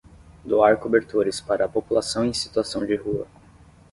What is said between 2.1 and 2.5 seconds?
em